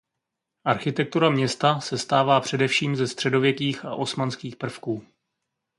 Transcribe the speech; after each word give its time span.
Architektura 0.63 1.29
města 1.29 1.79
sestává 1.79 2.41
především 2.41 2.95
ze 2.95 3.07
středověkých 3.07 3.85
a 3.85 3.95
osmanských 3.95 4.55
prvků. 4.55 5.05